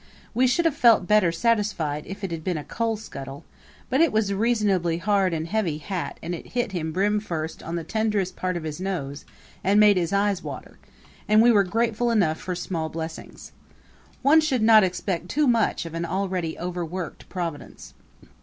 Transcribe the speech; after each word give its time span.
We 0.33 0.47
should 0.47 0.65
have 0.65 0.73
felt 0.75 1.05
better 1.05 1.31
satisfied 1.31 2.07
if 2.07 2.23
it 2.23 2.31
had 2.31 2.43
been 2.43 2.57
a 2.57 2.63
coal 2.63 2.97
scuttle; 2.97 3.45
but 3.87 4.01
it 4.01 4.11
was 4.11 4.31
a 4.31 4.35
reasonably 4.35 4.97
hard 4.97 5.31
and 5.31 5.47
heavy 5.47 5.77
hat 5.77 6.17
and 6.23 6.33
it 6.33 6.53
hit 6.53 6.71
him 6.71 6.91
brim 6.91 7.19
first 7.19 7.61
on 7.61 7.75
the 7.75 7.83
tenderest 7.83 8.35
part 8.35 8.57
of 8.57 8.63
his 8.63 8.81
nose 8.81 9.25
and 9.63 9.79
made 9.79 9.97
his 9.97 10.11
eyes 10.11 10.41
water, 10.41 10.79
and 11.27 11.39
we 11.39 11.51
were 11.51 11.63
grateful 11.63 12.09
enough 12.09 12.39
for 12.39 12.55
small 12.55 12.89
blessings. 12.89 13.51
One 14.23 14.41
should 14.41 14.63
not 14.63 14.83
expect 14.83 15.29
too 15.29 15.45
much 15.45 15.85
of 15.85 15.93
an 15.93 16.05
already 16.05 16.57
overworked 16.57 17.29
Providence. 17.29 17.93